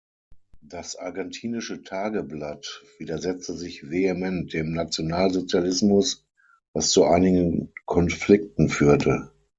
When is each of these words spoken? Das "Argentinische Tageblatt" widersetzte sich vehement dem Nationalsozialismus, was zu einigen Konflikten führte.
Das 0.63 0.95
"Argentinische 0.95 1.83
Tageblatt" 1.83 2.81
widersetzte 2.97 3.53
sich 3.53 3.91
vehement 3.91 4.51
dem 4.51 4.73
Nationalsozialismus, 4.73 6.25
was 6.73 6.89
zu 6.89 7.03
einigen 7.05 7.71
Konflikten 7.85 8.69
führte. 8.69 9.29